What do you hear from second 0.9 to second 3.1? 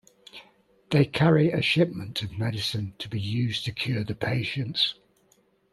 carry a shipment of medicine to